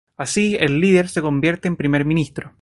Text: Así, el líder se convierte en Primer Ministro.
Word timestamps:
Así, 0.17 0.55
el 0.59 0.79
líder 0.79 1.09
se 1.09 1.21
convierte 1.21 1.67
en 1.67 1.75
Primer 1.75 2.05
Ministro. 2.05 2.53